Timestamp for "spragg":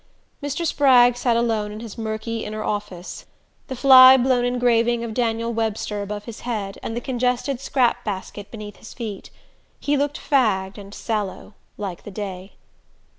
0.65-1.15